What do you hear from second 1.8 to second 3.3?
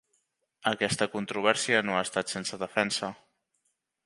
no ha estat sense defensa.